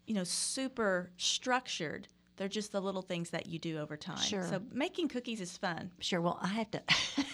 [0.07, 2.09] you know, super structured.
[2.41, 4.17] They're just the little things that you do over time.
[4.17, 4.47] Sure.
[4.47, 5.91] So making cookies is fun.
[5.99, 6.23] Sure.
[6.23, 6.83] Well, I have to.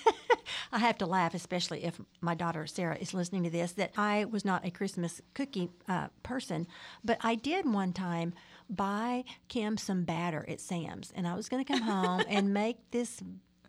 [0.73, 3.71] I have to laugh, especially if my daughter Sarah is listening to this.
[3.71, 6.67] That I was not a Christmas cookie uh, person,
[7.05, 8.35] but I did one time
[8.69, 12.91] buy Kim some batter at Sam's, and I was going to come home and make
[12.91, 13.23] this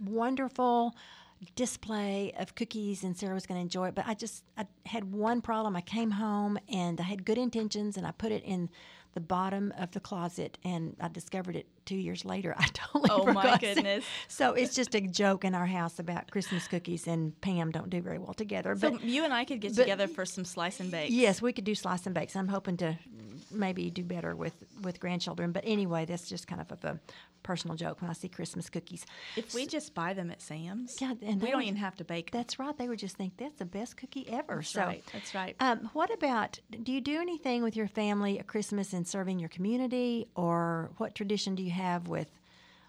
[0.03, 0.95] wonderful
[1.55, 5.13] display of cookies and Sarah was going to enjoy it but I just I had
[5.13, 8.71] one problem I came home and I had good intentions and I put it in
[9.13, 13.31] the bottom of the closet and I discovered it 2 years later I totally Oh,
[13.33, 14.05] my forgot to- goodness.
[14.27, 18.01] so it's just a joke in our house about Christmas cookies and Pam don't do
[18.01, 18.75] very well together.
[18.75, 21.09] So But you and I could get but- together for some slice and bake.
[21.11, 22.35] yes, we could do slice and bakes.
[22.35, 22.97] I'm hoping to
[23.51, 25.51] maybe do better with with grandchildren.
[25.51, 26.99] But anyway, that's just kind of a
[27.43, 29.05] personal joke when I see Christmas cookies.
[29.35, 32.31] If we just buy them at Sam's, Yeah, and we don't even have to bake
[32.31, 32.41] them.
[32.41, 32.77] That's right.
[32.77, 34.55] They would just think that's the best cookie ever.
[34.55, 35.03] That's so, right.
[35.13, 35.55] That's right.
[35.59, 36.59] Um, what about?
[36.83, 41.15] Do you do anything with your family at Christmas in serving your community, or what
[41.15, 42.29] tradition do you have with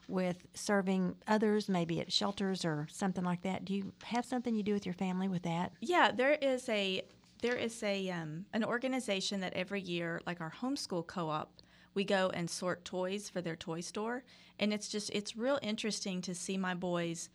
[0.08, 3.64] with serving others, maybe at shelters or something like that.
[3.64, 5.72] Do you have something you do with your family with that?
[5.80, 7.02] Yeah, there is a
[7.40, 11.50] there is a um, an organization that every year, like our homeschool co-op,
[11.94, 14.24] we go and sort toys for their toy store,
[14.58, 17.30] and it's just it's real interesting to see my boys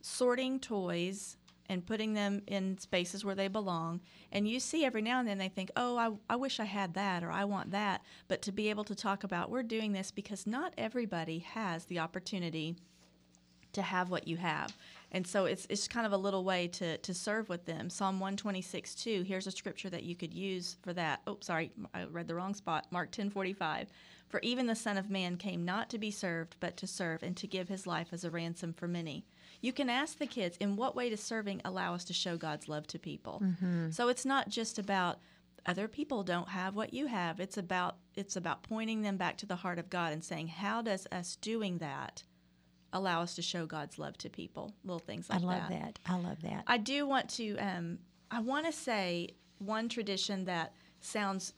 [0.00, 1.36] sorting toys
[1.68, 4.00] and putting them in spaces where they belong.
[4.32, 6.94] And you see every now and then they think, oh, I, I wish I had
[6.94, 8.02] that or I want that.
[8.28, 12.00] But to be able to talk about, we're doing this because not everybody has the
[12.00, 12.76] opportunity
[13.72, 14.76] to have what you have.
[15.14, 17.88] And so it's, it's kind of a little way to, to serve with them.
[17.88, 21.20] Psalm 126, 2, here's a scripture that you could use for that.
[21.28, 22.88] Oh, sorry, I read the wrong spot.
[22.90, 23.88] Mark 10, 45.
[24.28, 27.36] For even the Son of Man came not to be served, but to serve, and
[27.36, 29.24] to give his life as a ransom for many.
[29.60, 32.68] You can ask the kids, in what way does serving allow us to show God's
[32.68, 33.40] love to people?
[33.44, 33.90] Mm-hmm.
[33.92, 35.20] So it's not just about
[35.64, 37.38] other people don't have what you have.
[37.38, 40.82] It's about it's about pointing them back to the heart of God and saying, how
[40.82, 42.24] does us doing that
[42.94, 44.72] allow us to show God's love to people?
[44.84, 45.46] Little things like that.
[45.46, 45.80] I love that.
[45.82, 45.98] that.
[46.06, 46.64] I love that.
[46.66, 47.56] I do want to.
[47.58, 47.98] Um,
[48.30, 51.52] I want to say one tradition that sounds.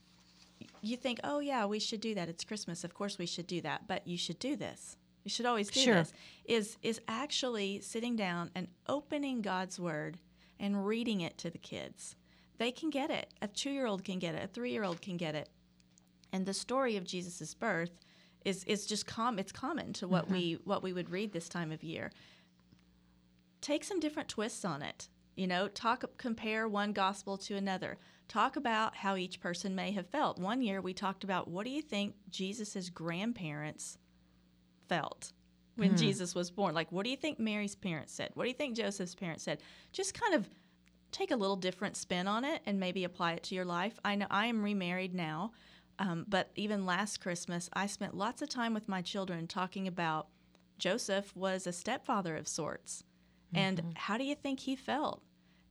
[0.83, 2.29] You think, oh yeah, we should do that.
[2.29, 2.83] It's Christmas.
[2.83, 3.87] Of course, we should do that.
[3.87, 4.97] But you should do this.
[5.23, 5.95] You should always do Sure.
[5.95, 6.13] this.
[6.45, 10.19] Is is actually sitting down and opening God's Word
[10.59, 12.17] and reading it to the kids.
[12.59, 13.35] They can get it.
[13.43, 14.43] A two-year-old can get it.
[14.45, 15.51] A three-year-old can get it.
[16.33, 18.01] And the story of Jesus' birth
[18.47, 19.39] is is just com.
[19.39, 20.35] It's common to what mm-hmm.
[20.35, 22.11] we what we would read this time of year
[23.67, 25.09] take some different twists on it.
[25.35, 27.99] You know, talk compare one gospel to another.
[28.29, 30.39] Talk about how each person may have felt.
[30.39, 33.99] One year we talked about what do you think Jesus' grandparents
[34.89, 35.33] felt
[35.75, 35.97] when hmm.
[35.97, 36.75] Jesus was born?
[36.75, 38.31] Like what do you think Mary's parents said?
[38.35, 39.61] What do you think Joseph's parents said?
[39.93, 40.49] Just kind of
[41.13, 43.99] take a little different spin on it and maybe apply it to your life.
[44.05, 45.53] I know I am remarried now,
[45.99, 50.29] um, but even last Christmas, I spent lots of time with my children talking about
[50.79, 53.03] Joseph was a stepfather of sorts.
[53.55, 55.23] And how do you think he felt?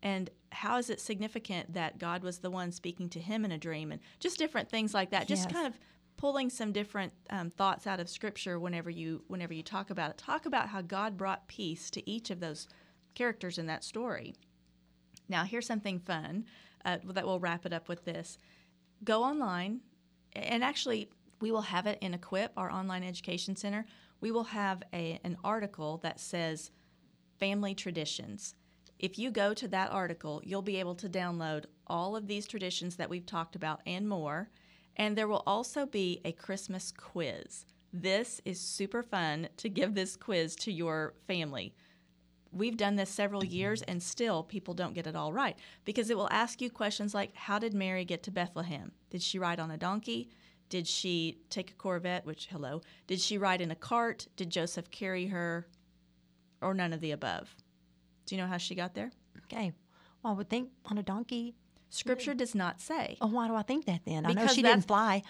[0.02, 3.58] And how is it significant that God was the one speaking to him in a
[3.58, 3.92] dream?
[3.92, 5.28] And just different things like that.
[5.28, 5.54] Just Yes.
[5.54, 5.80] kind of
[6.18, 10.18] pulling some different um, thoughts out of Scripture whenever you whenever you talk about it.
[10.18, 12.68] Talk about how God brought peace to each of those
[13.14, 14.34] characters in that story.
[15.28, 16.46] Now, here's something fun
[16.84, 18.38] uh, that we'll wrap it up with this.
[19.04, 19.82] Go online,
[20.36, 21.10] and actually,
[21.42, 23.86] we will have it in Equip, our online education center.
[24.22, 26.72] We will have a, an article that says
[27.40, 28.56] family traditions.
[29.00, 32.96] If you go to that article, you'll be able to download all of these traditions
[32.96, 34.50] that we've talked about and more.
[34.96, 37.66] And there will also be a Christmas quiz.
[37.92, 41.74] This is super fun to give this quiz to your family
[42.52, 43.54] we've done this several mm-hmm.
[43.54, 45.58] years and still people don't get it all right.
[45.84, 48.92] Because it will ask you questions like how did mary get to bethlehem?
[49.10, 50.30] Did she ride on a donkey?
[50.70, 54.28] Did she take a corvette which hello did she ride in a cart?
[54.36, 55.68] Did joseph carry her?
[56.62, 57.56] Or none of the above.
[58.26, 59.12] Do you know how she got there?
[59.44, 59.74] Okay.
[60.24, 61.54] Well, I would think on a donkey.
[61.90, 63.18] scripture does not say.
[63.22, 64.26] Oh, why do I think that then?
[64.26, 65.22] I know Because she didn't fly.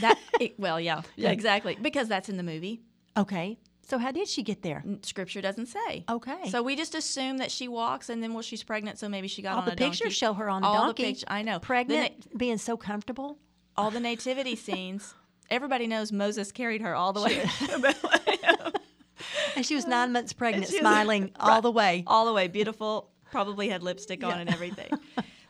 [0.00, 1.30] that it, well yeah, yeah.
[1.30, 1.76] exactly.
[1.80, 2.80] Because that's in the movie.
[3.16, 3.58] Okay.
[3.82, 4.84] So how did she get there?
[5.02, 6.48] Scripture doesn't say Okay.
[6.48, 9.42] so we just assume that she walks and then well she's pregnant so maybe she
[9.42, 10.14] got All on the a pictures donkey.
[10.14, 11.12] show her on a all donkey.
[11.14, 13.38] the i know The na- Pregnant, being so comfortable.
[13.76, 15.14] all the nativity scenes.
[15.50, 17.42] Everybody knows Moses carried her all the way,
[19.56, 22.04] And she was nine months pregnant, was- smiling all the way.
[22.06, 23.10] all the way, beautiful.
[23.30, 24.90] Probably had lipstick on and everything.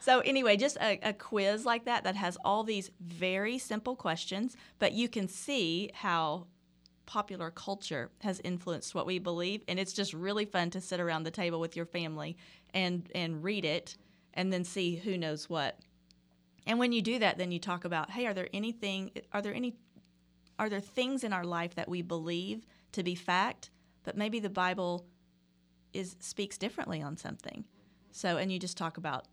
[0.01, 4.57] So anyway, just a, a quiz like that that has all these very simple questions,
[4.79, 6.47] but you can see how
[7.11, 11.25] popular culture has influenced what we believe, and it's just really fun to sit around
[11.25, 12.37] the table with your family
[12.73, 13.96] and and read it,
[14.35, 15.81] and then see who knows what.
[16.68, 19.11] And when you do that, then you talk about, hey, are there anything?
[19.33, 19.75] Are there any?
[20.61, 23.70] Are there things in our life that we believe to be fact,
[24.05, 25.05] but maybe the Bible
[25.92, 27.64] is speaks differently on something?
[28.12, 29.27] So, and you just talk about.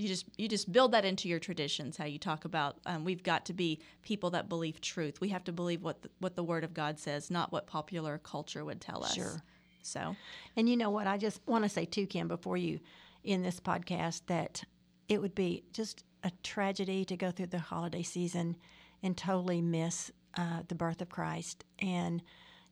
[0.00, 1.96] You just you just build that into your traditions.
[1.96, 5.20] How you talk about um, we've got to be people that believe truth.
[5.20, 8.18] We have to believe what the, what the Word of God says, not what popular
[8.18, 9.14] culture would tell us.
[9.14, 9.42] Sure.
[9.82, 10.16] So
[10.56, 11.06] And you know what?
[11.06, 12.80] I just want to say too, Kim, before you
[13.24, 14.64] in this podcast, that
[15.08, 18.56] it would be just a tragedy to go through the holiday season
[19.02, 21.64] and totally miss uh, the birth of Christ.
[21.78, 22.22] And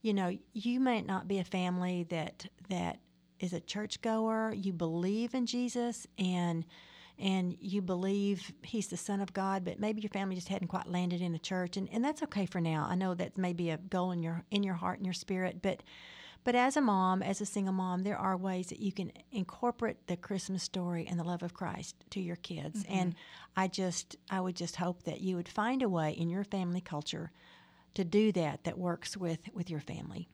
[0.03, 3.01] you know, you might not be a family that that
[3.41, 4.53] is a churchgoer.
[4.55, 6.65] You believe in Jesus and
[7.19, 10.87] and you believe he's the son of God, but maybe your family just hadn't quite
[10.87, 12.87] landed in a church, and, and that's okay for now.
[12.89, 15.61] I know that may be a goal in your in your heart and your spirit,
[15.63, 15.83] but
[16.45, 20.07] but as a mom, as a single mom, there are ways that you can incorporate
[20.07, 22.85] the Christmas story and the love of Christ to your kids.
[22.85, 22.95] Mm-hmm.
[22.95, 23.15] And
[23.57, 26.81] I just, I would just hope that you would find a way in your family
[26.81, 27.33] culture
[27.95, 30.29] to do that that works with with your family.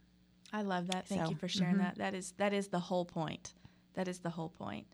[0.52, 1.08] I love that.
[1.08, 1.84] Thank So, you for sharing mm-hmm.
[1.84, 1.98] that.
[1.98, 3.54] That is that is the whole point.
[3.94, 4.86] That is the whole point.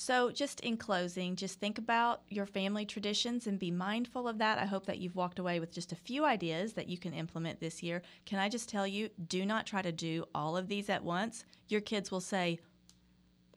[0.00, 4.56] So, just in closing, just think about your family traditions and be mindful of that.
[4.56, 7.58] I hope that you've walked away with just a few ideas that you can implement
[7.58, 8.02] this year.
[8.24, 11.44] Can I just tell you, do not try to do all of these at once.
[11.66, 12.60] Your kids will say,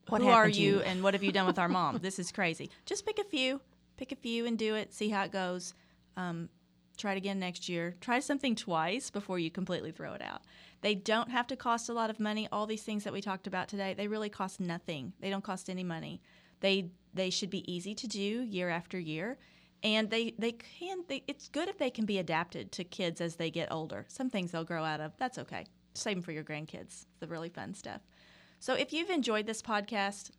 [0.07, 1.99] What Who are you you?" and what have you done with our mom?
[2.01, 2.71] This is crazy.
[2.87, 3.61] Just pick a few,
[3.97, 5.75] pick a few and do it, see how it goes.
[6.17, 6.49] Um,
[6.97, 7.93] try it again next year.
[8.01, 10.41] Try something twice before you completely throw it out.
[10.81, 12.47] They don't have to cost a lot of money.
[12.51, 15.13] All these things that we talked about today, they really cost nothing.
[15.19, 16.21] They don't cost any money.
[16.59, 19.37] They they should be easy to do year after year.
[19.83, 23.35] And they, they can they, it's good if they can be adapted to kids as
[23.35, 24.05] they get older.
[24.07, 25.13] Some things they'll grow out of.
[25.17, 25.65] That's okay.
[25.93, 27.05] Save them for your grandkids.
[27.19, 28.01] The really fun stuff.
[28.59, 30.31] So if you've enjoyed this podcast,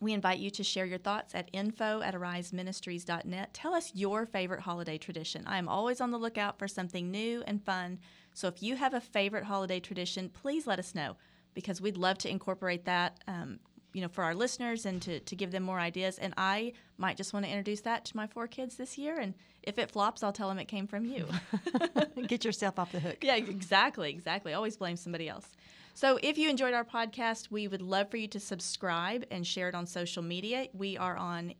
[0.00, 3.54] we invite you to share your thoughts at info at ariseministries.net.
[3.54, 5.44] Tell us your favorite holiday tradition.
[5.46, 8.00] I am always on the lookout for something new and fun.
[8.34, 11.16] So if you have a favorite holiday tradition, please let us know
[11.54, 13.20] because we'd love to incorporate that.
[13.26, 13.58] Um,
[13.92, 16.18] you know, for our listeners and to, to give them more ideas.
[16.18, 19.18] And I might just want to introduce that to my four kids this year.
[19.18, 21.26] And if it flops, I'll tell them it came from you.
[22.26, 23.18] Get yourself off the hook.
[23.22, 24.54] Yeah, exactly, exactly.
[24.54, 25.46] Always blame somebody else.
[25.94, 29.68] So if you enjoyed our podcast, we would love for you to subscribe and share
[29.68, 30.68] it on social media.
[30.72, 31.52] We are on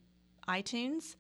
[0.49, 1.17] iTunes